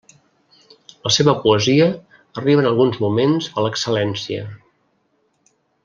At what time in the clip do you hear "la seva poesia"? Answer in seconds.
1.07-1.89